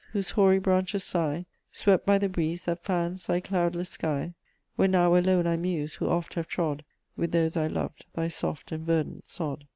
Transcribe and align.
whose 0.13 0.31
hoary 0.31 0.57
branches 0.57 1.03
sigh, 1.03 1.45
Swept 1.71 2.07
by 2.07 2.17
the 2.17 2.27
breeze 2.27 2.65
that 2.65 2.83
fans 2.83 3.27
thy 3.27 3.39
cloudless 3.39 3.89
sky; 3.91 4.33
Where 4.75 4.87
now 4.87 5.15
alone 5.15 5.45
I 5.45 5.57
muse, 5.57 5.93
who 5.93 6.09
oft 6.09 6.33
have 6.33 6.47
trod, 6.47 6.83
With 7.15 7.31
those 7.31 7.55
I 7.55 7.67
loved, 7.67 8.05
thy 8.15 8.27
soft 8.27 8.71
and 8.71 8.83
verdant 8.83 9.27
sod. 9.27 9.67